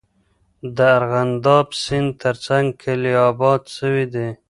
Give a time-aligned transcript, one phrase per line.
[0.75, 4.27] د ارغنداب سیند ترڅنګ کلي آباد سوي دي.